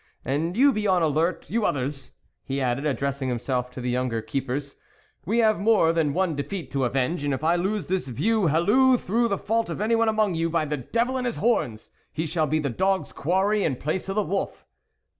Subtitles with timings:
[0.25, 2.13] And you be on the alert, you others,"
[2.43, 4.75] he added, addressing himself to the younger keepers,""
[5.27, 8.97] we have more than one defeat to avenge, and if I lose this view halloo
[8.97, 11.91] through the fault of anyone among you, by the devil and his horns!
[12.11, 14.65] he shall be the dogs' quarry in place of the wolf